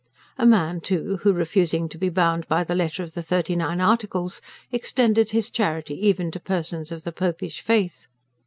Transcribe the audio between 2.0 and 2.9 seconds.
bound by the